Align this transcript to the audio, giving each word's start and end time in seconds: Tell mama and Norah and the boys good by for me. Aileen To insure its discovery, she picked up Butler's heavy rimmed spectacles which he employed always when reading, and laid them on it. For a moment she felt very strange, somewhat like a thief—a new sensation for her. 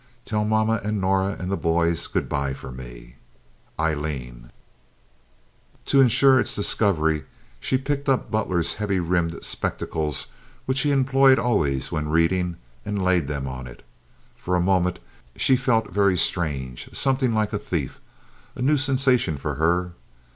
Tell 0.25 0.43
mama 0.45 0.81
and 0.83 0.99
Norah 0.99 1.35
and 1.37 1.51
the 1.51 1.55
boys 1.55 2.07
good 2.07 2.27
by 2.27 2.55
for 2.55 2.71
me. 2.71 3.17
Aileen 3.77 4.51
To 5.85 6.01
insure 6.01 6.39
its 6.39 6.55
discovery, 6.55 7.25
she 7.59 7.77
picked 7.77 8.09
up 8.09 8.31
Butler's 8.31 8.73
heavy 8.73 8.99
rimmed 8.99 9.37
spectacles 9.43 10.25
which 10.65 10.79
he 10.81 10.91
employed 10.91 11.37
always 11.37 11.91
when 11.91 12.09
reading, 12.09 12.55
and 12.83 12.99
laid 13.05 13.27
them 13.27 13.47
on 13.47 13.67
it. 13.67 13.85
For 14.35 14.55
a 14.55 14.59
moment 14.59 14.97
she 15.35 15.55
felt 15.55 15.91
very 15.93 16.17
strange, 16.17 16.89
somewhat 16.93 17.29
like 17.29 17.53
a 17.53 17.59
thief—a 17.59 18.61
new 18.63 18.77
sensation 18.77 19.37
for 19.37 19.53
her. 19.53 19.93